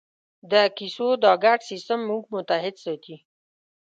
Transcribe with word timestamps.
د 0.51 0.53
کیسو 0.77 1.07
دا 1.23 1.33
ګډ 1.43 1.59
سېسټم 1.69 1.99
موږ 2.09 2.23
متحد 2.33 2.75
ساتي. 2.83 3.15